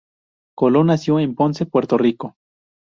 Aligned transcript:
Colón 0.57 0.87
nació 0.87 1.19
en 1.19 1.35
Ponce, 1.35 1.67
Puerto 1.67 1.95
Rico. 1.95 2.33